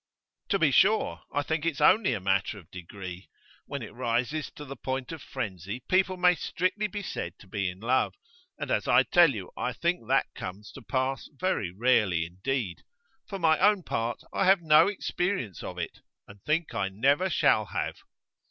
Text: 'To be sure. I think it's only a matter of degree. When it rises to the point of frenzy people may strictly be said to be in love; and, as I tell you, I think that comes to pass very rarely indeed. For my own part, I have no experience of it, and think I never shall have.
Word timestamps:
'To 0.49 0.57
be 0.57 0.71
sure. 0.71 1.21
I 1.31 1.43
think 1.43 1.63
it's 1.63 1.79
only 1.79 2.15
a 2.15 2.19
matter 2.19 2.57
of 2.57 2.71
degree. 2.71 3.29
When 3.67 3.83
it 3.83 3.93
rises 3.93 4.49
to 4.55 4.65
the 4.65 4.75
point 4.75 5.11
of 5.11 5.21
frenzy 5.21 5.81
people 5.87 6.17
may 6.17 6.33
strictly 6.33 6.87
be 6.87 7.03
said 7.03 7.37
to 7.37 7.45
be 7.47 7.69
in 7.69 7.79
love; 7.79 8.15
and, 8.57 8.71
as 8.71 8.87
I 8.87 9.03
tell 9.03 9.29
you, 9.35 9.51
I 9.55 9.73
think 9.73 10.07
that 10.07 10.33
comes 10.33 10.71
to 10.71 10.81
pass 10.81 11.29
very 11.31 11.69
rarely 11.71 12.25
indeed. 12.25 12.81
For 13.27 13.37
my 13.37 13.59
own 13.59 13.83
part, 13.83 14.23
I 14.33 14.47
have 14.47 14.61
no 14.63 14.87
experience 14.87 15.61
of 15.61 15.77
it, 15.77 15.99
and 16.27 16.41
think 16.41 16.73
I 16.73 16.89
never 16.89 17.29
shall 17.29 17.65
have. 17.65 17.97